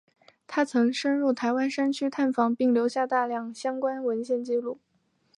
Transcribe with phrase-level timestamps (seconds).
[0.47, 4.79] 他曾深入台湾山区探访并留下大量相关文献纪录。